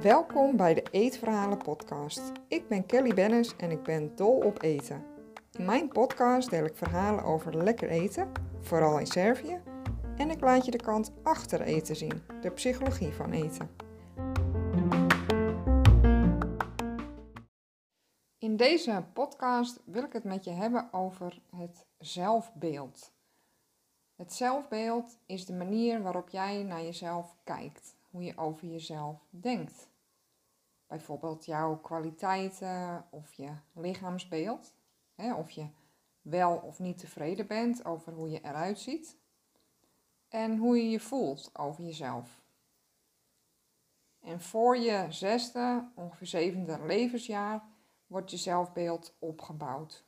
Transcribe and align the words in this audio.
Welkom 0.00 0.56
bij 0.56 0.74
de 0.74 0.82
Eetverhalen 0.90 1.58
podcast. 1.58 2.32
Ik 2.48 2.68
ben 2.68 2.86
Kelly 2.86 3.14
Bennis 3.14 3.56
en 3.56 3.70
ik 3.70 3.82
ben 3.82 4.16
dol 4.16 4.36
op 4.36 4.62
eten. 4.62 5.04
In 5.52 5.64
mijn 5.64 5.88
podcast 5.88 6.50
deel 6.50 6.64
ik 6.64 6.76
verhalen 6.76 7.24
over 7.24 7.56
lekker 7.56 7.88
eten, 7.88 8.32
vooral 8.60 8.98
in 8.98 9.06
Servië, 9.06 9.60
en 10.16 10.30
ik 10.30 10.40
laat 10.40 10.64
je 10.64 10.70
de 10.70 10.82
kant 10.82 11.12
achter 11.22 11.60
eten 11.60 11.96
zien, 11.96 12.22
de 12.40 12.50
psychologie 12.50 13.12
van 13.12 13.32
eten. 13.32 13.70
In 18.38 18.56
deze 18.56 19.04
podcast 19.12 19.80
wil 19.84 20.02
ik 20.02 20.12
het 20.12 20.24
met 20.24 20.44
je 20.44 20.50
hebben 20.50 20.92
over 20.92 21.42
het 21.56 21.86
zelfbeeld. 21.98 23.12
Het 24.16 24.32
zelfbeeld 24.32 25.18
is 25.26 25.46
de 25.46 25.52
manier 25.52 26.02
waarop 26.02 26.28
jij 26.28 26.62
naar 26.62 26.82
jezelf 26.82 27.36
kijkt, 27.44 27.96
hoe 28.10 28.22
je 28.22 28.38
over 28.38 28.68
jezelf 28.68 29.26
denkt. 29.30 29.88
Bijvoorbeeld 30.86 31.44
jouw 31.44 31.76
kwaliteiten 31.76 33.06
of 33.10 33.32
je 33.32 33.50
lichaamsbeeld, 33.72 34.74
hè, 35.14 35.34
of 35.34 35.50
je 35.50 35.66
wel 36.22 36.56
of 36.56 36.78
niet 36.78 36.98
tevreden 36.98 37.46
bent 37.46 37.84
over 37.84 38.12
hoe 38.12 38.30
je 38.30 38.40
eruit 38.40 38.78
ziet 38.78 39.16
en 40.28 40.56
hoe 40.56 40.76
je 40.76 40.90
je 40.90 41.00
voelt 41.00 41.50
over 41.52 41.84
jezelf. 41.84 42.40
En 44.20 44.40
voor 44.40 44.76
je 44.76 45.06
zesde, 45.08 45.90
ongeveer 45.94 46.26
zevende 46.26 46.84
levensjaar, 46.86 47.62
wordt 48.06 48.30
je 48.30 48.36
zelfbeeld 48.36 49.14
opgebouwd. 49.18 50.04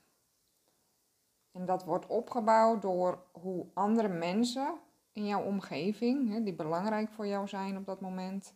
En 1.55 1.67
dat 1.67 1.85
wordt 1.85 2.07
opgebouwd 2.07 2.83
door 2.83 3.23
hoe 3.33 3.67
andere 3.75 4.09
mensen 4.09 4.75
in 5.13 5.27
jouw 5.27 5.43
omgeving, 5.43 6.45
die 6.45 6.55
belangrijk 6.55 7.11
voor 7.11 7.27
jou 7.27 7.49
zijn 7.49 7.77
op 7.77 7.87
dat 7.87 8.01
moment. 8.01 8.55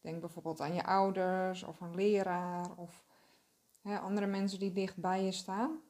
Denk 0.00 0.20
bijvoorbeeld 0.20 0.60
aan 0.60 0.74
je 0.74 0.84
ouders 0.84 1.62
of 1.62 1.80
een 1.80 1.94
leraar 1.94 2.66
of 2.76 3.04
andere 3.82 4.26
mensen 4.26 4.58
die 4.58 4.72
dicht 4.72 4.96
bij 4.96 5.24
je 5.24 5.32
staan. 5.32 5.80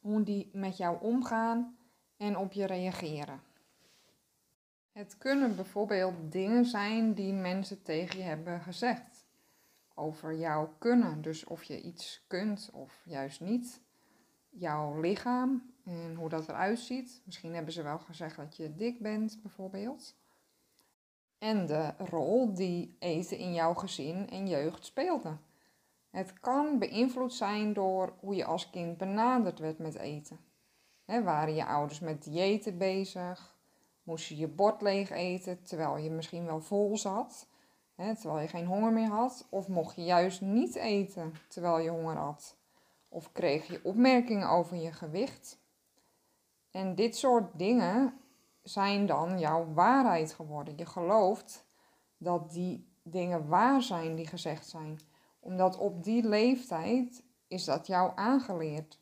Hoe 0.00 0.22
die 0.22 0.50
met 0.52 0.76
jou 0.76 1.00
omgaan 1.00 1.76
en 2.16 2.36
op 2.38 2.52
je 2.52 2.66
reageren. 2.66 3.40
Het 4.92 5.18
kunnen 5.18 5.56
bijvoorbeeld 5.56 6.32
dingen 6.32 6.64
zijn 6.64 7.14
die 7.14 7.32
mensen 7.32 7.82
tegen 7.82 8.18
je 8.18 8.24
hebben 8.24 8.60
gezegd 8.60 9.24
over 9.94 10.34
jouw 10.34 10.74
kunnen. 10.78 11.22
Dus 11.22 11.44
of 11.44 11.62
je 11.62 11.80
iets 11.80 12.24
kunt 12.26 12.70
of 12.72 13.02
juist 13.04 13.40
niet. 13.40 13.84
Jouw 14.58 15.00
lichaam 15.00 15.74
en 15.84 16.14
hoe 16.14 16.28
dat 16.28 16.48
eruit 16.48 16.78
ziet. 16.78 17.22
Misschien 17.24 17.54
hebben 17.54 17.72
ze 17.72 17.82
wel 17.82 17.98
gezegd 17.98 18.36
dat 18.36 18.56
je 18.56 18.74
dik 18.74 19.00
bent, 19.00 19.38
bijvoorbeeld. 19.42 20.14
En 21.38 21.66
de 21.66 21.94
rol 21.98 22.54
die 22.54 22.96
eten 22.98 23.38
in 23.38 23.54
jouw 23.54 23.74
gezin 23.74 24.30
en 24.30 24.48
jeugd 24.48 24.84
speelde. 24.84 25.36
Het 26.10 26.40
kan 26.40 26.78
beïnvloed 26.78 27.32
zijn 27.32 27.72
door 27.72 28.12
hoe 28.20 28.34
je 28.34 28.44
als 28.44 28.70
kind 28.70 28.96
benaderd 28.96 29.58
werd 29.58 29.78
met 29.78 29.94
eten. 29.94 30.38
Waren 31.04 31.54
je 31.54 31.66
ouders 31.66 32.00
met 32.00 32.24
diëten 32.24 32.78
bezig? 32.78 33.56
Moest 34.02 34.26
je 34.26 34.36
je 34.36 34.48
bord 34.48 34.82
leeg 34.82 35.10
eten 35.10 35.62
terwijl 35.62 35.96
je 35.96 36.10
misschien 36.10 36.44
wel 36.44 36.60
vol 36.60 36.96
zat? 36.96 37.48
terwijl 37.96 38.38
je 38.38 38.48
geen 38.48 38.66
honger 38.66 38.92
meer 38.92 39.08
had, 39.08 39.46
of 39.50 39.68
mocht 39.68 39.96
je 39.96 40.04
juist 40.04 40.40
niet 40.40 40.74
eten 40.74 41.34
terwijl 41.48 41.78
je 41.78 41.90
honger 41.90 42.16
had, 42.16 42.56
of 43.08 43.32
kreeg 43.32 43.66
je 43.66 43.80
opmerkingen 43.84 44.48
over 44.48 44.76
je 44.76 44.92
gewicht. 44.92 45.58
En 46.70 46.94
dit 46.94 47.16
soort 47.16 47.58
dingen 47.58 48.20
zijn 48.62 49.06
dan 49.06 49.38
jouw 49.38 49.72
waarheid 49.72 50.32
geworden. 50.32 50.76
Je 50.76 50.86
gelooft 50.86 51.66
dat 52.16 52.50
die 52.50 52.88
dingen 53.02 53.48
waar 53.48 53.82
zijn 53.82 54.14
die 54.14 54.26
gezegd 54.26 54.66
zijn, 54.66 54.98
omdat 55.40 55.78
op 55.78 56.04
die 56.04 56.28
leeftijd 56.28 57.22
is 57.48 57.64
dat 57.64 57.86
jou 57.86 58.12
aangeleerd. 58.14 59.00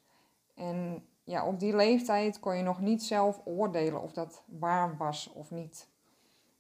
En 0.55 1.07
ja, 1.25 1.47
op 1.47 1.61
die 1.61 1.77
leeftijd 1.77 2.41
kon 2.41 2.57
je 2.57 2.63
nog 2.63 2.81
niet 2.81 3.03
zelf 3.03 3.41
oordelen 3.45 4.03
of 4.03 4.13
dat 4.13 4.43
waar 4.47 4.97
was 4.97 5.33
of 5.33 5.51
niet. 5.51 5.89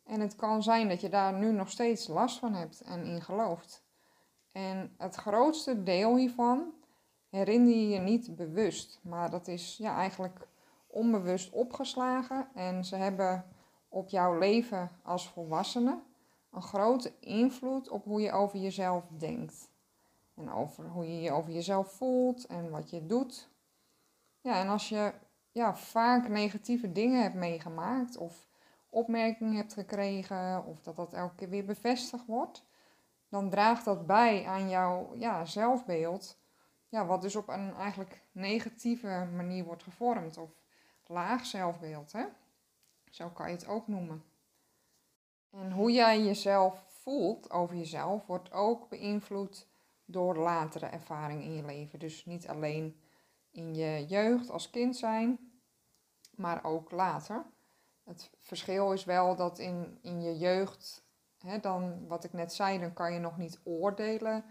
En 0.04 0.20
het 0.20 0.36
kan 0.36 0.62
zijn 0.62 0.88
dat 0.88 1.00
je 1.00 1.08
daar 1.08 1.32
nu 1.32 1.52
nog 1.52 1.70
steeds 1.70 2.06
last 2.06 2.38
van 2.38 2.54
hebt 2.54 2.80
en 2.80 3.04
in 3.04 3.22
gelooft. 3.22 3.84
En 4.52 4.94
het 4.98 5.14
grootste 5.14 5.82
deel 5.82 6.16
hiervan 6.16 6.72
herinner 7.34 7.74
je 7.74 7.88
je 7.88 7.98
niet 7.98 8.36
bewust, 8.36 9.00
maar 9.02 9.30
dat 9.30 9.48
is 9.48 9.76
ja, 9.76 9.96
eigenlijk 9.96 10.48
onbewust 10.86 11.52
opgeslagen 11.52 12.48
en 12.54 12.84
ze 12.84 12.96
hebben 12.96 13.44
op 13.88 14.08
jouw 14.08 14.38
leven 14.38 14.90
als 15.02 15.28
volwassene 15.28 16.02
een 16.50 16.62
grote 16.62 17.12
invloed 17.20 17.88
op 17.88 18.04
hoe 18.04 18.20
je 18.20 18.32
over 18.32 18.58
jezelf 18.58 19.08
denkt. 19.18 19.70
En 20.34 20.50
over 20.52 20.88
hoe 20.88 21.06
je 21.06 21.20
je 21.20 21.30
over 21.32 21.52
jezelf 21.52 21.92
voelt 21.92 22.46
en 22.46 22.70
wat 22.70 22.90
je 22.90 23.06
doet. 23.06 23.48
Ja, 24.40 24.60
en 24.60 24.68
als 24.68 24.88
je 24.88 25.12
ja, 25.52 25.76
vaak 25.76 26.28
negatieve 26.28 26.92
dingen 26.92 27.22
hebt 27.22 27.34
meegemaakt 27.34 28.16
of 28.16 28.48
opmerking 28.88 29.54
hebt 29.54 29.72
gekregen 29.72 30.64
of 30.64 30.80
dat 30.80 30.96
dat 30.96 31.12
elke 31.12 31.34
keer 31.34 31.48
weer 31.48 31.64
bevestigd 31.64 32.26
wordt, 32.26 32.64
dan 33.28 33.50
draagt 33.50 33.84
dat 33.84 34.06
bij 34.06 34.46
aan 34.46 34.68
jouw 34.68 35.14
ja, 35.14 35.44
zelfbeeld, 35.44 36.42
ja, 36.94 37.06
wat 37.06 37.22
dus 37.22 37.36
op 37.36 37.48
een 37.48 37.74
eigenlijk 37.74 38.22
negatieve 38.32 39.28
manier 39.34 39.64
wordt 39.64 39.82
gevormd 39.82 40.36
of 40.36 40.50
laag 41.06 41.46
zelfbeeld. 41.46 42.12
Hè? 42.12 42.24
Zo 43.10 43.28
kan 43.28 43.48
je 43.48 43.54
het 43.54 43.66
ook 43.66 43.88
noemen. 43.88 44.24
En 45.50 45.72
hoe 45.72 45.92
jij 45.92 46.22
jezelf 46.22 46.84
voelt 46.88 47.50
over 47.50 47.76
jezelf 47.76 48.26
wordt 48.26 48.52
ook 48.52 48.88
beïnvloed 48.88 49.68
door 50.04 50.36
latere 50.36 50.86
ervaringen 50.86 51.44
in 51.44 51.54
je 51.54 51.64
leven. 51.64 51.98
Dus 51.98 52.24
niet 52.24 52.48
alleen 52.48 53.00
in 53.50 53.74
je 53.74 54.06
jeugd 54.06 54.50
als 54.50 54.70
kind 54.70 54.96
zijn, 54.96 55.38
maar 56.30 56.64
ook 56.64 56.90
later. 56.90 57.44
Het 58.04 58.30
verschil 58.40 58.92
is 58.92 59.04
wel 59.04 59.36
dat 59.36 59.58
in, 59.58 59.98
in 60.02 60.22
je 60.22 60.38
jeugd, 60.38 61.04
hè, 61.38 61.58
dan 61.58 62.06
wat 62.06 62.24
ik 62.24 62.32
net 62.32 62.52
zei, 62.52 62.78
dan 62.78 62.92
kan 62.92 63.12
je 63.12 63.18
nog 63.18 63.36
niet 63.36 63.60
oordelen 63.64 64.44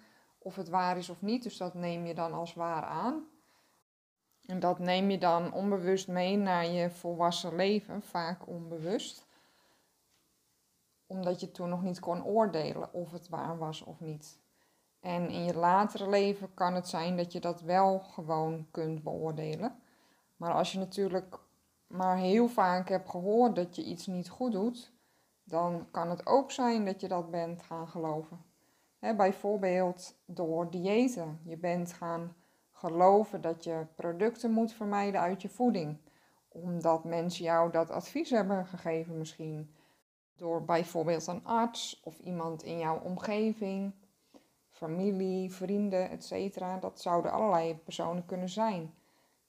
of 0.44 0.56
het 0.56 0.70
waar 0.70 0.98
is 0.98 1.10
of 1.10 1.22
niet. 1.22 1.44
Dus 1.44 1.58
dat 1.58 1.74
neem 1.74 2.06
je 2.06 2.14
dan 2.14 2.34
als 2.34 2.54
waar 2.54 2.84
aan. 2.84 3.28
En 4.46 4.60
dat 4.60 4.80
neem 4.80 5.10
je 5.10 5.18
dan 5.18 5.54
onbewust 5.54 6.08
mee 6.08 6.38
naar 6.38 6.66
je 6.66 6.90
volwassen 6.90 7.56
leven, 7.56 8.02
vaak 8.02 8.48
onbewust. 8.48 9.26
Omdat 11.08 11.40
je 11.40 11.52
toen 11.52 11.70
nog 11.70 11.82
niet 11.82 12.00
kon 12.00 12.26
oordelen 12.26 12.94
of 12.94 13.12
het 13.12 13.30
waar 13.30 13.58
was 13.58 13.82
of 13.82 14.00
niet. 14.00 14.40
En 15.00 15.30
in 15.30 15.44
je 15.44 15.56
latere 15.56 16.10
leven 16.10 16.54
kan 16.54 16.74
het 16.74 16.88
zijn 16.88 17.18
dat 17.18 17.32
je 17.32 17.40
dat 17.40 17.62
wel 17.62 18.00
gewoon 18.00 18.68
kunt 18.72 19.04
beoordelen. 19.04 19.82
Maar 20.36 20.54
als 20.54 20.72
je 20.72 20.80
natuurlijk 20.80 21.40
maar 21.88 22.18
heel 22.18 22.48
vaak 22.48 22.90
heb 22.90 23.08
gehoord 23.08 23.56
dat 23.56 23.76
je 23.76 23.84
iets 23.84 24.08
niet 24.08 24.30
goed 24.30 24.52
doet, 24.52 24.92
dan 25.44 25.88
kan 25.92 26.10
het 26.10 26.26
ook 26.26 26.52
zijn 26.52 26.86
dat 26.86 27.02
je 27.02 27.08
dat 27.08 27.32
bent 27.32 27.64
gaan 27.64 27.88
geloven. 27.88 28.53
Bijvoorbeeld 29.12 30.16
door 30.26 30.72
diëten. 30.72 31.40
Je 31.44 31.58
bent 31.58 31.94
gaan 31.94 32.36
geloven 32.72 33.42
dat 33.42 33.64
je 33.64 33.86
producten 33.96 34.52
moet 34.52 34.74
vermijden 34.74 35.22
uit 35.22 35.42
je 35.42 35.50
voeding, 35.50 35.98
omdat 36.48 37.04
mensen 37.04 37.44
jou 37.44 37.72
dat 37.72 37.90
advies 37.90 38.30
hebben 38.30 38.66
gegeven 38.66 39.18
misschien. 39.18 39.76
Door 40.36 40.66
bijvoorbeeld 40.66 41.28
een 41.28 41.46
arts 41.46 42.02
of 42.04 42.20
iemand 42.20 42.64
in 42.64 42.78
jouw 42.78 43.00
omgeving, 43.00 43.94
familie, 44.70 45.52
vrienden, 45.52 46.10
etc. 46.10 46.60
Dat 46.82 47.02
zouden 47.02 47.32
allerlei 47.32 47.76
personen 47.76 48.26
kunnen 48.26 48.50
zijn. 48.50 48.94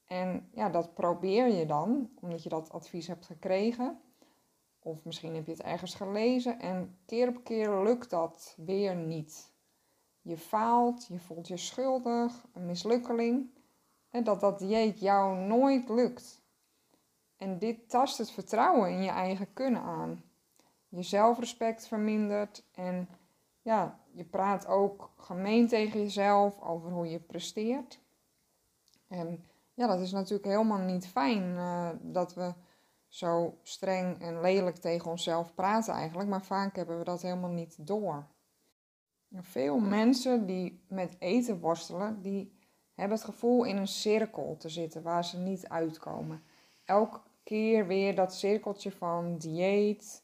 En 0.05 0.49
ja, 0.53 0.69
dat 0.69 0.93
probeer 0.93 1.47
je 1.47 1.65
dan, 1.65 2.09
omdat 2.21 2.43
je 2.43 2.49
dat 2.49 2.71
advies 2.71 3.07
hebt 3.07 3.25
gekregen. 3.25 3.99
Of 4.85 5.05
misschien 5.05 5.35
heb 5.35 5.45
je 5.45 5.51
het 5.51 5.61
ergens 5.61 5.95
gelezen 5.95 6.59
en 6.59 6.97
keer 7.05 7.27
op 7.27 7.43
keer 7.43 7.83
lukt 7.83 8.09
dat 8.09 8.55
weer 8.57 8.95
niet. 8.95 9.51
Je 10.21 10.37
faalt, 10.37 11.05
je 11.07 11.19
voelt 11.19 11.47
je 11.47 11.57
schuldig, 11.57 12.45
een 12.53 12.65
mislukkeling. 12.65 13.49
En 14.09 14.23
dat 14.23 14.39
dat 14.39 14.59
dieet 14.59 14.99
jou 14.99 15.37
nooit 15.37 15.89
lukt. 15.89 16.41
En 17.37 17.59
dit 17.59 17.89
tast 17.89 18.17
het 18.17 18.31
vertrouwen 18.31 18.89
in 18.89 19.03
je 19.03 19.09
eigen 19.09 19.53
kunnen 19.53 19.81
aan. 19.81 20.23
Je 20.89 21.01
zelfrespect 21.01 21.87
vermindert 21.87 22.63
en 22.71 23.09
ja, 23.61 23.99
je 24.11 24.23
praat 24.23 24.67
ook 24.67 25.11
gemeen 25.17 25.67
tegen 25.67 25.99
jezelf 25.99 26.61
over 26.61 26.91
hoe 26.91 27.09
je 27.09 27.19
presteert. 27.19 27.99
En 29.07 29.43
ja, 29.73 29.87
dat 29.87 29.99
is 29.99 30.11
natuurlijk 30.11 30.49
helemaal 30.49 30.77
niet 30.77 31.07
fijn 31.07 31.43
uh, 31.43 31.89
dat 32.01 32.33
we 32.33 32.53
zo 33.07 33.57
streng 33.61 34.21
en 34.21 34.41
lelijk 34.41 34.75
tegen 34.75 35.11
onszelf 35.11 35.53
praten 35.53 35.93
eigenlijk, 35.93 36.29
maar 36.29 36.43
vaak 36.43 36.75
hebben 36.75 36.97
we 36.97 37.03
dat 37.03 37.21
helemaal 37.21 37.49
niet 37.49 37.87
door. 37.87 38.27
Veel 39.41 39.79
mensen 39.79 40.45
die 40.45 40.83
met 40.87 41.15
eten 41.19 41.59
worstelen, 41.59 42.21
die 42.21 42.59
hebben 42.93 43.17
het 43.17 43.25
gevoel 43.25 43.63
in 43.63 43.77
een 43.77 43.87
cirkel 43.87 44.55
te 44.59 44.69
zitten 44.69 45.01
waar 45.01 45.25
ze 45.25 45.37
niet 45.37 45.67
uitkomen. 45.69 46.43
Elk 46.85 47.23
keer 47.43 47.87
weer 47.87 48.15
dat 48.15 48.33
cirkeltje 48.33 48.91
van 48.91 49.37
dieet. 49.37 50.23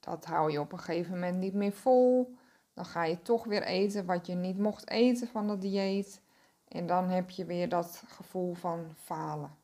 Dat 0.00 0.24
hou 0.24 0.52
je 0.52 0.60
op 0.60 0.72
een 0.72 0.78
gegeven 0.78 1.12
moment 1.12 1.38
niet 1.38 1.54
meer 1.54 1.72
vol. 1.72 2.36
Dan 2.74 2.84
ga 2.84 3.04
je 3.04 3.22
toch 3.22 3.44
weer 3.44 3.62
eten 3.62 4.06
wat 4.06 4.26
je 4.26 4.34
niet 4.34 4.58
mocht 4.58 4.90
eten 4.90 5.28
van 5.28 5.46
dat 5.46 5.60
dieet. 5.60 6.22
En 6.68 6.86
dan 6.86 7.08
heb 7.08 7.30
je 7.30 7.44
weer 7.44 7.68
dat 7.68 8.02
gevoel 8.06 8.54
van 8.54 8.94
falen. 8.94 9.56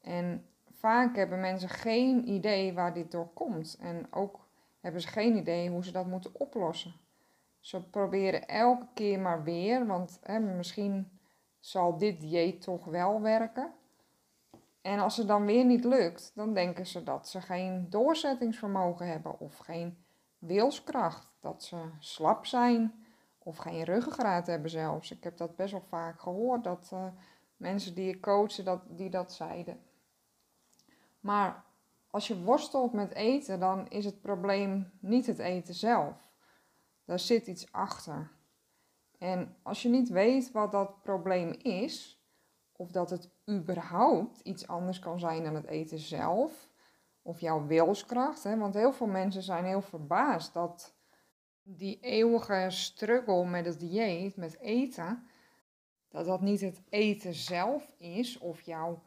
En 0.00 0.46
vaak 0.84 1.16
hebben 1.16 1.40
mensen 1.40 1.68
geen 1.68 2.28
idee 2.28 2.74
waar 2.74 2.94
dit 2.94 3.10
door 3.10 3.28
komt. 3.34 3.76
En 3.80 4.06
ook 4.10 4.48
hebben 4.80 5.00
ze 5.00 5.08
geen 5.08 5.36
idee 5.36 5.70
hoe 5.70 5.84
ze 5.84 5.92
dat 5.92 6.06
moeten 6.06 6.30
oplossen. 6.34 6.94
Ze 7.60 7.82
proberen 7.82 8.48
elke 8.48 8.86
keer 8.94 9.20
maar 9.20 9.42
weer, 9.42 9.86
want 9.86 10.18
hè, 10.22 10.38
misschien 10.38 11.18
zal 11.58 11.98
dit 11.98 12.20
dieet 12.20 12.60
toch 12.60 12.84
wel 12.84 13.20
werken. 13.20 13.72
En 14.82 14.98
als 14.98 15.16
het 15.16 15.26
dan 15.26 15.44
weer 15.44 15.64
niet 15.64 15.84
lukt, 15.84 16.32
dan 16.34 16.54
denken 16.54 16.86
ze 16.86 17.02
dat 17.02 17.28
ze 17.28 17.40
geen 17.40 17.86
doorzettingsvermogen 17.90 19.06
hebben 19.06 19.40
of 19.40 19.56
geen 19.56 20.04
wilskracht. 20.38 21.28
Dat 21.40 21.62
ze 21.62 21.76
slap 21.98 22.46
zijn 22.46 23.04
of 23.38 23.56
geen 23.56 23.84
ruggengraat 23.84 24.46
hebben 24.46 24.70
zelfs. 24.70 25.10
Ik 25.10 25.24
heb 25.24 25.36
dat 25.36 25.56
best 25.56 25.72
wel 25.72 25.84
vaak 25.88 26.20
gehoord, 26.20 26.64
dat 26.64 26.90
uh, 26.94 27.06
mensen 27.56 27.94
die 27.94 28.08
ik 28.08 28.20
coachen, 28.20 28.64
dat, 28.64 28.80
die 28.88 29.10
dat 29.10 29.32
zeiden. 29.32 29.80
Maar 31.24 31.64
als 32.10 32.28
je 32.28 32.42
worstelt 32.42 32.92
met 32.92 33.14
eten, 33.14 33.60
dan 33.60 33.88
is 33.88 34.04
het 34.04 34.20
probleem 34.20 34.90
niet 35.00 35.26
het 35.26 35.38
eten 35.38 35.74
zelf. 35.74 36.32
Daar 37.04 37.18
zit 37.18 37.46
iets 37.46 37.72
achter. 37.72 38.30
En 39.18 39.56
als 39.62 39.82
je 39.82 39.88
niet 39.88 40.08
weet 40.08 40.52
wat 40.52 40.72
dat 40.72 41.02
probleem 41.02 41.50
is, 41.62 42.22
of 42.72 42.90
dat 42.90 43.10
het 43.10 43.30
überhaupt 43.50 44.40
iets 44.40 44.66
anders 44.66 44.98
kan 44.98 45.18
zijn 45.18 45.44
dan 45.44 45.54
het 45.54 45.66
eten 45.66 45.98
zelf, 45.98 46.68
of 47.22 47.40
jouw 47.40 47.66
wilskracht, 47.66 48.42
hè? 48.42 48.56
want 48.58 48.74
heel 48.74 48.92
veel 48.92 49.06
mensen 49.06 49.42
zijn 49.42 49.64
heel 49.64 49.82
verbaasd 49.82 50.52
dat 50.52 50.94
die 51.62 52.00
eeuwige 52.00 52.66
struggle 52.68 53.46
met 53.46 53.64
het 53.64 53.80
dieet, 53.80 54.36
met 54.36 54.58
eten, 54.58 55.26
dat 56.08 56.24
dat 56.24 56.40
niet 56.40 56.60
het 56.60 56.82
eten 56.88 57.34
zelf 57.34 57.94
is, 57.96 58.38
of 58.38 58.60
jouw, 58.60 59.02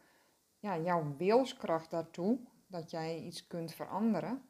ja, 0.67 0.77
jouw 0.77 1.15
wilskracht 1.17 1.89
daartoe, 1.89 2.39
dat 2.67 2.91
jij 2.91 3.21
iets 3.21 3.47
kunt 3.47 3.73
veranderen, 3.73 4.41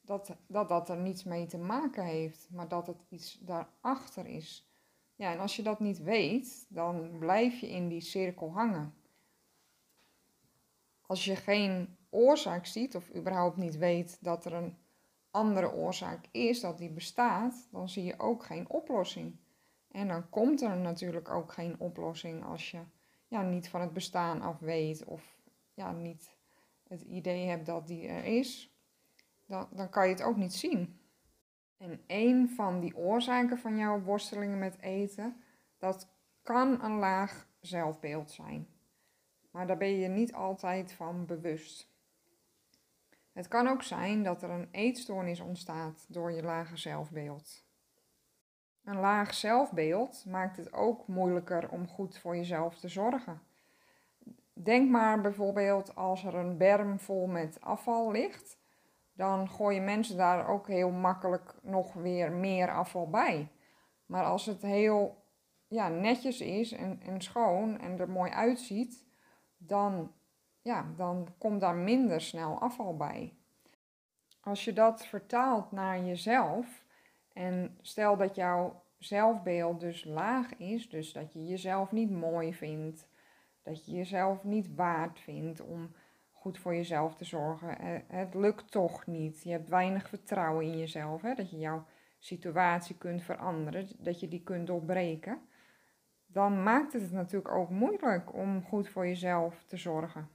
dat, 0.00 0.36
dat 0.46 0.68
dat 0.68 0.88
er 0.88 0.96
niets 0.96 1.24
mee 1.24 1.46
te 1.46 1.58
maken 1.58 2.04
heeft, 2.04 2.48
maar 2.50 2.68
dat 2.68 2.86
het 2.86 3.04
iets 3.08 3.38
daarachter 3.40 4.26
is. 4.26 4.70
Ja, 5.14 5.32
en 5.32 5.38
als 5.38 5.56
je 5.56 5.62
dat 5.62 5.80
niet 5.80 6.02
weet, 6.02 6.66
dan 6.68 7.18
blijf 7.18 7.60
je 7.60 7.70
in 7.70 7.88
die 7.88 8.00
cirkel 8.00 8.52
hangen. 8.52 8.94
Als 11.06 11.24
je 11.24 11.36
geen 11.36 11.96
oorzaak 12.10 12.66
ziet 12.66 12.96
of 12.96 13.14
überhaupt 13.14 13.56
niet 13.56 13.76
weet 13.76 14.18
dat 14.20 14.44
er 14.44 14.52
een 14.52 14.76
andere 15.30 15.72
oorzaak 15.72 16.26
is, 16.30 16.60
dat 16.60 16.78
die 16.78 16.90
bestaat, 16.90 17.68
dan 17.70 17.88
zie 17.88 18.04
je 18.04 18.18
ook 18.18 18.44
geen 18.44 18.68
oplossing. 18.68 19.36
En 19.90 20.08
dan 20.08 20.28
komt 20.28 20.62
er 20.62 20.76
natuurlijk 20.76 21.28
ook 21.28 21.52
geen 21.52 21.80
oplossing 21.80 22.44
als 22.44 22.70
je 22.70 22.80
ja, 23.28 23.42
niet 23.42 23.68
van 23.68 23.80
het 23.80 23.92
bestaan 23.92 24.40
af 24.40 24.58
weet 24.58 25.04
of 25.04 25.37
ja, 25.78 25.92
niet 25.92 26.36
het 26.88 27.00
idee 27.00 27.46
hebt 27.46 27.66
dat 27.66 27.86
die 27.86 28.08
er 28.08 28.24
is. 28.24 28.76
Dan, 29.46 29.68
dan 29.72 29.88
kan 29.90 30.04
je 30.04 30.12
het 30.12 30.22
ook 30.22 30.36
niet 30.36 30.54
zien. 30.54 31.00
En 31.76 32.02
een 32.06 32.48
van 32.48 32.80
die 32.80 32.96
oorzaken 32.96 33.58
van 33.58 33.76
jouw 33.76 34.00
worstelingen 34.00 34.58
met 34.58 34.80
eten, 34.80 35.42
dat 35.78 36.08
kan 36.42 36.84
een 36.84 36.98
laag 36.98 37.48
zelfbeeld 37.60 38.30
zijn. 38.30 38.68
Maar 39.50 39.66
daar 39.66 39.76
ben 39.76 39.98
je 39.98 40.08
niet 40.08 40.32
altijd 40.32 40.92
van 40.92 41.26
bewust. 41.26 41.90
Het 43.32 43.48
kan 43.48 43.66
ook 43.66 43.82
zijn 43.82 44.22
dat 44.22 44.42
er 44.42 44.50
een 44.50 44.68
eetstoornis 44.70 45.40
ontstaat 45.40 46.06
door 46.08 46.32
je 46.32 46.42
lage 46.42 46.76
zelfbeeld. 46.76 47.64
Een 48.84 49.00
laag 49.00 49.34
zelfbeeld 49.34 50.24
maakt 50.26 50.56
het 50.56 50.72
ook 50.72 51.06
moeilijker 51.06 51.70
om 51.70 51.88
goed 51.88 52.18
voor 52.18 52.36
jezelf 52.36 52.78
te 52.78 52.88
zorgen. 52.88 53.42
Denk 54.62 54.90
maar 54.90 55.20
bijvoorbeeld 55.20 55.94
als 55.94 56.24
er 56.24 56.34
een 56.34 56.56
berm 56.56 56.98
vol 56.98 57.26
met 57.26 57.60
afval 57.60 58.10
ligt, 58.10 58.58
dan 59.12 59.48
gooien 59.48 59.84
mensen 59.84 60.16
daar 60.16 60.48
ook 60.48 60.66
heel 60.66 60.90
makkelijk 60.90 61.54
nog 61.62 61.92
weer 61.92 62.32
meer 62.32 62.70
afval 62.70 63.10
bij. 63.10 63.48
Maar 64.06 64.24
als 64.24 64.46
het 64.46 64.62
heel 64.62 65.24
ja, 65.68 65.88
netjes 65.88 66.40
is 66.40 66.72
en, 66.72 67.00
en 67.02 67.20
schoon 67.20 67.78
en 67.78 67.98
er 67.98 68.10
mooi 68.10 68.30
uitziet, 68.30 69.06
dan, 69.56 70.12
ja, 70.62 70.86
dan 70.96 71.28
komt 71.38 71.60
daar 71.60 71.76
minder 71.76 72.20
snel 72.20 72.60
afval 72.60 72.96
bij. 72.96 73.34
Als 74.40 74.64
je 74.64 74.72
dat 74.72 75.06
vertaalt 75.06 75.72
naar 75.72 76.04
jezelf 76.04 76.84
en 77.32 77.78
stel 77.80 78.16
dat 78.16 78.34
jouw 78.34 78.82
zelfbeeld 78.98 79.80
dus 79.80 80.04
laag 80.04 80.56
is, 80.56 80.88
dus 80.88 81.12
dat 81.12 81.32
je 81.32 81.46
jezelf 81.46 81.92
niet 81.92 82.10
mooi 82.10 82.54
vindt, 82.54 83.08
dat 83.62 83.86
je 83.86 83.92
jezelf 83.92 84.44
niet 84.44 84.74
waard 84.74 85.20
vindt 85.20 85.60
om 85.60 85.94
goed 86.32 86.58
voor 86.58 86.74
jezelf 86.74 87.14
te 87.14 87.24
zorgen. 87.24 87.78
Eh, 87.78 88.00
het 88.06 88.34
lukt 88.34 88.70
toch 88.70 89.06
niet. 89.06 89.42
Je 89.42 89.50
hebt 89.50 89.68
weinig 89.68 90.08
vertrouwen 90.08 90.64
in 90.64 90.78
jezelf. 90.78 91.22
Hè? 91.22 91.34
Dat 91.34 91.50
je 91.50 91.58
jouw 91.58 91.86
situatie 92.18 92.96
kunt 92.96 93.22
veranderen, 93.22 93.88
dat 93.98 94.20
je 94.20 94.28
die 94.28 94.42
kunt 94.42 94.66
doorbreken. 94.66 95.40
Dan 96.26 96.62
maakt 96.62 96.92
het 96.92 97.02
het 97.02 97.12
natuurlijk 97.12 97.54
ook 97.54 97.70
moeilijk 97.70 98.34
om 98.34 98.62
goed 98.62 98.88
voor 98.88 99.06
jezelf 99.06 99.64
te 99.64 99.76
zorgen. 99.76 100.28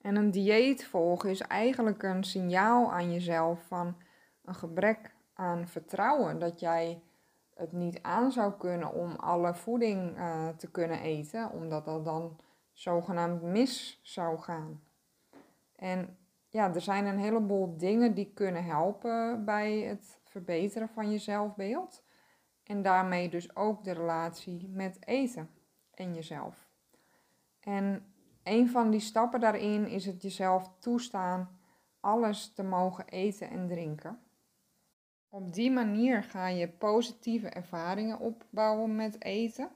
En 0.00 0.16
een 0.16 0.30
dieet 0.30 0.84
volgen 0.84 1.30
is 1.30 1.40
eigenlijk 1.40 2.02
een 2.02 2.24
signaal 2.24 2.92
aan 2.92 3.12
jezelf 3.12 3.66
van 3.66 3.96
een 4.44 4.54
gebrek 4.54 5.14
aan 5.34 5.68
vertrouwen. 5.68 6.38
Dat 6.38 6.60
jij 6.60 7.02
het 7.56 7.72
niet 7.72 8.02
aan 8.02 8.32
zou 8.32 8.52
kunnen 8.52 8.92
om 8.92 9.10
alle 9.10 9.54
voeding 9.54 10.18
uh, 10.18 10.48
te 10.48 10.70
kunnen 10.70 11.00
eten, 11.00 11.50
omdat 11.50 11.84
dat 11.84 12.04
dan 12.04 12.38
zogenaamd 12.72 13.42
mis 13.42 14.00
zou 14.02 14.38
gaan. 14.38 14.82
En 15.76 16.18
ja, 16.48 16.74
er 16.74 16.80
zijn 16.80 17.06
een 17.06 17.18
heleboel 17.18 17.76
dingen 17.76 18.14
die 18.14 18.32
kunnen 18.34 18.64
helpen 18.64 19.44
bij 19.44 19.78
het 19.78 20.18
verbeteren 20.24 20.88
van 20.88 21.10
je 21.10 21.18
zelfbeeld. 21.18 22.02
En 22.62 22.82
daarmee 22.82 23.28
dus 23.28 23.56
ook 23.56 23.84
de 23.84 23.92
relatie 23.92 24.68
met 24.68 25.06
eten 25.06 25.50
en 25.90 26.14
jezelf. 26.14 26.68
En 27.60 28.14
een 28.42 28.68
van 28.68 28.90
die 28.90 29.00
stappen 29.00 29.40
daarin 29.40 29.86
is 29.86 30.06
het 30.06 30.22
jezelf 30.22 30.70
toestaan 30.78 31.58
alles 32.00 32.52
te 32.52 32.62
mogen 32.62 33.08
eten 33.08 33.50
en 33.50 33.68
drinken. 33.68 34.25
Op 35.36 35.54
die 35.54 35.70
manier 35.70 36.22
ga 36.22 36.48
je 36.48 36.68
positieve 36.68 37.48
ervaringen 37.48 38.18
opbouwen 38.18 38.96
met 38.96 39.22
eten 39.22 39.70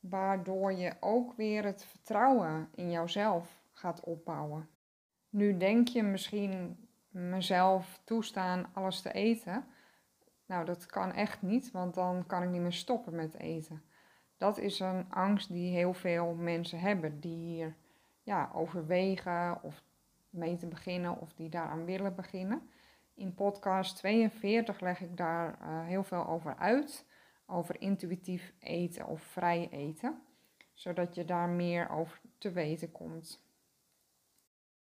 waardoor 0.00 0.72
je 0.72 0.92
ook 1.00 1.32
weer 1.32 1.64
het 1.64 1.84
vertrouwen 1.84 2.68
in 2.74 2.90
jouzelf 2.90 3.62
gaat 3.72 4.00
opbouwen. 4.00 4.68
Nu 5.28 5.56
denk 5.56 5.88
je 5.88 6.02
misschien 6.02 6.76
mezelf 7.08 8.00
toestaan 8.04 8.66
alles 8.72 9.00
te 9.00 9.12
eten. 9.12 9.64
Nou, 10.46 10.64
dat 10.64 10.86
kan 10.86 11.12
echt 11.12 11.42
niet, 11.42 11.70
want 11.70 11.94
dan 11.94 12.26
kan 12.26 12.42
ik 12.42 12.48
niet 12.48 12.60
meer 12.60 12.72
stoppen 12.72 13.14
met 13.14 13.38
eten. 13.38 13.82
Dat 14.36 14.58
is 14.58 14.80
een 14.80 15.06
angst 15.10 15.52
die 15.52 15.74
heel 15.74 15.94
veel 15.94 16.34
mensen 16.34 16.80
hebben, 16.80 17.20
die 17.20 17.36
hier 17.36 17.76
ja, 18.22 18.50
overwegen 18.52 19.62
of 19.62 19.82
mee 20.30 20.56
te 20.56 20.66
beginnen 20.66 21.20
of 21.20 21.32
die 21.32 21.48
daaraan 21.48 21.84
willen 21.84 22.14
beginnen. 22.14 22.68
In 23.14 23.34
podcast 23.34 23.96
42 23.96 24.80
leg 24.80 25.00
ik 25.00 25.16
daar 25.16 25.58
uh, 25.60 25.86
heel 25.86 26.04
veel 26.04 26.26
over 26.26 26.56
uit 26.56 27.06
over 27.46 27.80
intuïtief 27.80 28.52
eten 28.58 29.06
of 29.06 29.22
vrij 29.22 29.68
eten, 29.70 30.22
zodat 30.72 31.14
je 31.14 31.24
daar 31.24 31.48
meer 31.48 31.90
over 31.90 32.20
te 32.38 32.50
weten 32.52 32.92
komt. 32.92 33.42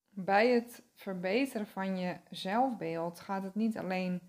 Bij 0.08 0.48
het 0.48 0.82
verbeteren 0.94 1.66
van 1.66 1.98
je 1.98 2.16
zelfbeeld 2.30 3.20
gaat 3.20 3.42
het 3.42 3.54
niet 3.54 3.78
alleen 3.78 4.20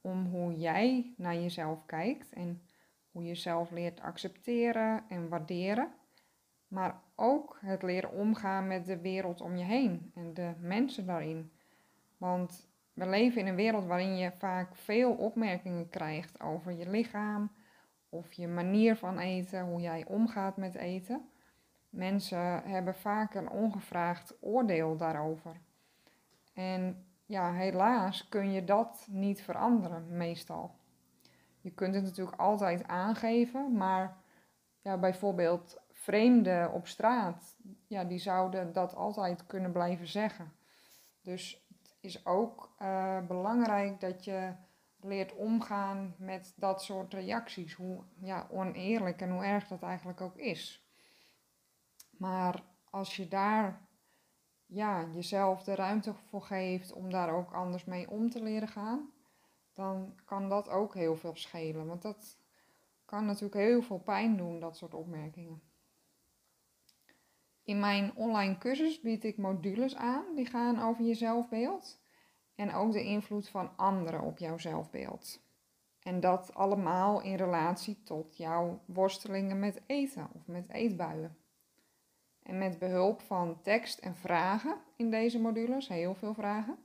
om 0.00 0.26
hoe 0.26 0.54
jij 0.54 1.14
naar 1.16 1.34
jezelf 1.34 1.86
kijkt 1.86 2.32
en 2.32 2.62
hoe 3.10 3.22
je 3.22 3.28
jezelf 3.28 3.70
leert 3.70 4.00
accepteren 4.00 5.04
en 5.08 5.28
waarderen, 5.28 5.92
maar 6.68 7.02
ook 7.14 7.58
het 7.60 7.82
leren 7.82 8.12
omgaan 8.12 8.66
met 8.66 8.86
de 8.86 9.00
wereld 9.00 9.40
om 9.40 9.56
je 9.56 9.64
heen 9.64 10.10
en 10.14 10.34
de 10.34 10.54
mensen 10.58 11.06
daarin. 11.06 11.52
Want 12.16 12.71
we 12.92 13.06
leven 13.06 13.40
in 13.40 13.46
een 13.46 13.54
wereld 13.54 13.86
waarin 13.86 14.16
je 14.16 14.32
vaak 14.38 14.76
veel 14.76 15.12
opmerkingen 15.12 15.88
krijgt 15.88 16.40
over 16.40 16.72
je 16.72 16.90
lichaam, 16.90 17.52
of 18.08 18.32
je 18.32 18.48
manier 18.48 18.96
van 18.96 19.18
eten, 19.18 19.64
hoe 19.64 19.80
jij 19.80 20.04
omgaat 20.06 20.56
met 20.56 20.74
eten. 20.74 21.30
Mensen 21.88 22.62
hebben 22.62 22.94
vaak 22.94 23.34
een 23.34 23.50
ongevraagd 23.50 24.36
oordeel 24.40 24.96
daarover. 24.96 25.56
En 26.54 27.06
ja, 27.26 27.52
helaas 27.52 28.28
kun 28.28 28.52
je 28.52 28.64
dat 28.64 29.06
niet 29.10 29.42
veranderen, 29.42 30.16
meestal. 30.16 30.74
Je 31.60 31.70
kunt 31.70 31.94
het 31.94 32.04
natuurlijk 32.04 32.40
altijd 32.40 32.86
aangeven, 32.86 33.72
maar 33.76 34.16
ja, 34.80 34.98
bijvoorbeeld 34.98 35.80
vreemden 35.92 36.72
op 36.72 36.86
straat, 36.86 37.56
ja, 37.86 38.04
die 38.04 38.18
zouden 38.18 38.72
dat 38.72 38.94
altijd 38.94 39.46
kunnen 39.46 39.72
blijven 39.72 40.06
zeggen. 40.06 40.52
Dus 41.20 41.61
is 42.02 42.26
ook 42.26 42.74
uh, 42.82 43.26
belangrijk 43.26 44.00
dat 44.00 44.24
je 44.24 44.52
leert 45.00 45.34
omgaan 45.34 46.14
met 46.18 46.52
dat 46.56 46.82
soort 46.82 47.14
reacties. 47.14 47.74
Hoe 47.74 48.02
ja, 48.20 48.46
oneerlijk 48.50 49.20
en 49.20 49.30
hoe 49.30 49.44
erg 49.44 49.68
dat 49.68 49.82
eigenlijk 49.82 50.20
ook 50.20 50.36
is. 50.36 50.86
Maar 52.10 52.62
als 52.90 53.16
je 53.16 53.28
daar 53.28 53.80
ja, 54.66 55.06
jezelf 55.12 55.62
de 55.62 55.74
ruimte 55.74 56.14
voor 56.14 56.42
geeft 56.42 56.92
om 56.92 57.10
daar 57.10 57.34
ook 57.34 57.52
anders 57.52 57.84
mee 57.84 58.10
om 58.10 58.30
te 58.30 58.42
leren 58.42 58.68
gaan, 58.68 59.10
dan 59.72 60.14
kan 60.24 60.48
dat 60.48 60.68
ook 60.68 60.94
heel 60.94 61.16
veel 61.16 61.36
schelen. 61.36 61.86
Want 61.86 62.02
dat 62.02 62.38
kan 63.04 63.24
natuurlijk 63.24 63.54
heel 63.54 63.82
veel 63.82 63.98
pijn 63.98 64.36
doen, 64.36 64.60
dat 64.60 64.76
soort 64.76 64.94
opmerkingen. 64.94 65.62
In 67.72 67.80
mijn 67.80 68.14
online 68.14 68.58
cursus 68.58 69.00
bied 69.00 69.24
ik 69.24 69.36
modules 69.36 69.96
aan 69.96 70.24
die 70.34 70.46
gaan 70.46 70.80
over 70.82 71.04
je 71.04 71.14
zelfbeeld 71.14 72.00
en 72.54 72.72
ook 72.72 72.92
de 72.92 73.04
invloed 73.04 73.48
van 73.48 73.76
anderen 73.76 74.20
op 74.20 74.38
jouw 74.38 74.58
zelfbeeld. 74.58 75.42
En 76.02 76.20
dat 76.20 76.54
allemaal 76.54 77.22
in 77.22 77.34
relatie 77.34 78.02
tot 78.02 78.36
jouw 78.36 78.82
worstelingen 78.86 79.58
met 79.58 79.80
eten 79.86 80.28
of 80.34 80.46
met 80.46 80.68
eetbuien. 80.68 81.36
En 82.42 82.58
met 82.58 82.78
behulp 82.78 83.20
van 83.20 83.62
tekst 83.62 83.98
en 83.98 84.16
vragen 84.16 84.76
in 84.96 85.10
deze 85.10 85.40
modules, 85.40 85.88
heel 85.88 86.14
veel 86.14 86.34
vragen, 86.34 86.78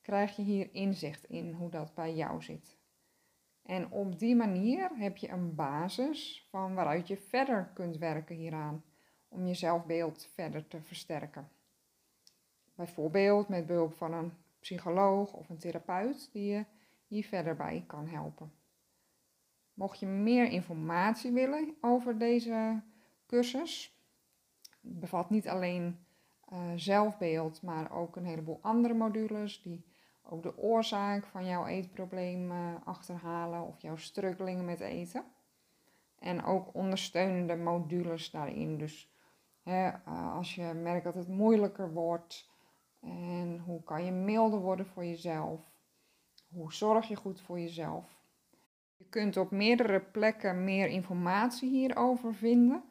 krijg 0.00 0.36
je 0.36 0.42
hier 0.42 0.68
inzicht 0.72 1.24
in 1.24 1.52
hoe 1.52 1.70
dat 1.70 1.94
bij 1.94 2.14
jou 2.14 2.42
zit. 2.42 2.76
En 3.62 3.90
op 3.90 4.18
die 4.18 4.36
manier 4.36 4.90
heb 4.94 5.16
je 5.16 5.28
een 5.28 5.54
basis 5.54 6.46
van 6.50 6.74
waaruit 6.74 7.08
je 7.08 7.16
verder 7.16 7.70
kunt 7.74 7.96
werken 7.96 8.36
hieraan, 8.36 8.84
om 9.32 9.46
je 9.46 9.54
zelfbeeld 9.54 10.28
verder 10.34 10.68
te 10.68 10.80
versterken. 10.80 11.48
Bijvoorbeeld 12.74 13.48
met 13.48 13.66
behulp 13.66 13.94
van 13.94 14.12
een 14.12 14.32
psycholoog 14.60 15.32
of 15.32 15.48
een 15.48 15.58
therapeut 15.58 16.28
die 16.32 16.52
je 16.52 16.64
hier 17.06 17.24
verder 17.24 17.56
bij 17.56 17.84
kan 17.86 18.08
helpen. 18.08 18.52
Mocht 19.74 20.00
je 20.00 20.06
meer 20.06 20.46
informatie 20.46 21.32
willen 21.32 21.76
over 21.80 22.18
deze 22.18 22.80
cursus, 23.26 23.96
bevat 24.80 25.30
niet 25.30 25.48
alleen 25.48 25.98
uh, 26.52 26.58
zelfbeeld, 26.76 27.62
maar 27.62 27.92
ook 27.92 28.16
een 28.16 28.24
heleboel 28.24 28.58
andere 28.62 28.94
modules 28.94 29.62
die 29.62 29.84
ook 30.22 30.42
de 30.42 30.58
oorzaak 30.58 31.26
van 31.26 31.46
jouw 31.46 31.66
eetprobleem 31.66 32.50
uh, 32.50 32.74
achterhalen 32.84 33.66
of 33.66 33.80
jouw 33.80 33.96
struggelingen 33.96 34.64
met 34.64 34.80
eten. 34.80 35.24
En 36.18 36.44
ook 36.44 36.74
ondersteunende 36.74 37.56
modules 37.56 38.30
daarin. 38.30 38.78
Dus 38.78 39.11
uh, 39.64 40.34
als 40.36 40.54
je 40.54 40.72
merkt 40.74 41.04
dat 41.04 41.14
het 41.14 41.28
moeilijker 41.28 41.92
wordt, 41.92 42.50
en 43.02 43.58
hoe 43.58 43.82
kan 43.82 44.04
je 44.04 44.10
milder 44.10 44.60
worden 44.60 44.86
voor 44.86 45.04
jezelf? 45.04 45.70
Hoe 46.48 46.72
zorg 46.72 47.08
je 47.08 47.16
goed 47.16 47.40
voor 47.40 47.60
jezelf? 47.60 48.20
Je 48.96 49.04
kunt 49.08 49.36
op 49.36 49.50
meerdere 49.50 50.00
plekken 50.00 50.64
meer 50.64 50.86
informatie 50.86 51.70
hierover 51.70 52.34
vinden. 52.34 52.82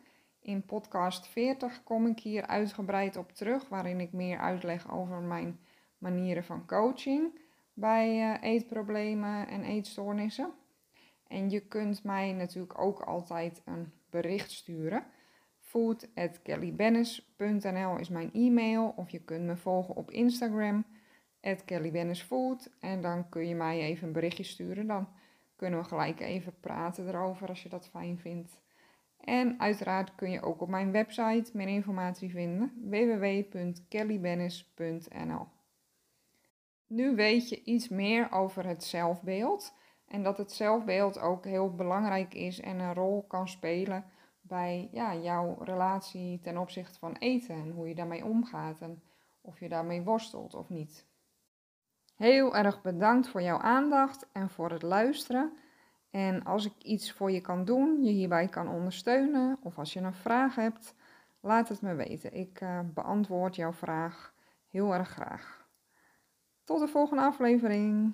In 0.42 0.66
podcast 0.66 1.28
40 1.28 1.84
kom 1.84 2.08
ik 2.08 2.20
hier 2.20 2.48
uitgebreid 2.48 3.18
op 3.18 3.32
terug, 3.32 3.70
waarin 3.70 4.00
ik 4.00 4.14
meer 4.14 4.40
uitleg 4.40 4.92
over 4.92 5.22
mijn 5.22 5.60
manieren 5.98 6.44
van 6.44 6.66
coaching 6.66 7.40
bij 7.74 8.34
uh, 8.34 8.44
eetproblemen 8.52 9.48
en 9.48 9.64
eetstoornissen. 9.64 10.52
En 11.28 11.50
je 11.50 11.60
kunt 11.60 12.04
mij 12.04 12.34
natuurlijk 12.34 12.80
ook 12.80 13.02
altijd 13.02 13.62
een 13.66 13.92
bericht 14.10 14.52
sturen 14.52 15.06
food.kellybennis.nl 15.72 17.98
is 17.98 18.10
mijn 18.10 18.34
e-mail. 18.34 18.94
Of 18.96 19.10
je 19.10 19.20
kunt 19.20 19.46
me 19.46 19.56
volgen 19.56 19.96
op 19.96 20.12
Instagram, 20.12 20.86
kellybennisfood. 21.66 22.70
En 22.80 23.02
dan 23.02 23.30
kun 23.30 23.48
je 23.48 23.56
mij 23.56 23.80
even 23.80 24.08
een 24.08 24.14
berichtje 24.14 24.44
sturen. 24.44 24.88
Dan 24.88 25.08
kunnen 25.56 25.80
we 25.80 25.86
gelijk 25.86 26.20
even 26.20 26.54
praten 26.60 27.08
erover 27.08 27.48
als 27.48 27.64
je 27.64 27.70
dat 27.70 27.88
fijn 27.88 28.20
vindt. 28.20 28.60
En 29.20 29.60
uiteraard 29.60 30.16
kun 30.16 30.32
je 30.32 30.42
ook 30.42 30.62
op 30.62 30.70
mijn 30.70 30.92
website 30.92 31.50
meer 31.54 31.68
informatie 31.68 32.30
vinden: 32.30 32.74
www.kellybennis.nl. 32.90 35.48
Nu 36.88 37.16
weet 37.16 37.50
je 37.50 37.64
iets 37.64 37.90
meer 37.90 38.32
over 38.32 38.66
het 38.66 38.84
zelfbeeld 38.84 39.74
en 40.08 40.24
dat 40.24 40.38
het 40.38 40.52
zelfbeeld 40.52 41.20
ook 41.20 41.46
heel 41.46 41.76
belangrijk 41.76 42.34
is 42.34 42.60
en 42.60 42.80
een 42.80 42.94
rol 42.94 43.26
kan 43.28 43.48
spelen 43.48 44.06
bij 44.52 44.90
ja, 44.92 45.16
jouw 45.16 45.58
relatie 45.64 46.40
ten 46.40 46.58
opzichte 46.58 47.00
van 47.00 47.14
eten 47.14 47.56
en 47.56 47.72
hoe 47.72 47.88
je 47.88 47.96
daarmee 47.96 48.26
omgaat 48.26 48.82
en 48.82 49.02
of 49.42 49.60
je 49.60 49.70
daarmee 49.70 50.02
worstelt 50.02 50.54
of 50.54 50.70
niet. 50.70 51.06
Heel 52.16 52.56
erg 52.56 52.82
bedankt 52.82 53.28
voor 53.28 53.42
jouw 53.42 53.58
aandacht 53.58 54.28
en 54.32 54.50
voor 54.50 54.72
het 54.72 54.82
luisteren. 54.82 55.58
En 56.10 56.44
als 56.44 56.66
ik 56.66 56.74
iets 56.84 57.12
voor 57.12 57.32
je 57.32 57.42
kan 57.42 57.66
doen, 57.66 58.04
je 58.04 58.12
hierbij 58.12 58.48
kan 58.48 58.70
ondersteunen 58.70 59.58
of 59.62 59.78
als 59.78 59.94
je 59.94 60.00
een 60.00 60.14
vraag 60.14 60.56
hebt, 60.56 60.96
laat 61.40 61.70
het 61.70 61.82
me 61.82 61.96
weten. 61.96 62.34
Ik 62.34 62.62
uh, 62.62 62.80
beantwoord 62.94 63.56
jouw 63.56 63.74
vraag 63.74 64.34
heel 64.70 64.94
erg 64.94 65.10
graag. 65.10 65.68
Tot 66.64 66.80
de 66.80 66.88
volgende 66.88 67.24
aflevering. 67.24 68.14